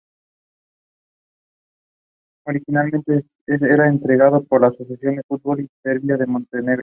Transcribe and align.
Originalmente 2.47 3.23
era 3.45 3.87
entregado 3.87 4.43
por 4.45 4.61
la 4.61 4.69
Asociación 4.69 5.17
de 5.17 5.23
Fútbol 5.27 5.57
de 5.59 5.69
Serbia 5.83 6.17
y 6.19 6.27
Montenegro. 6.27 6.79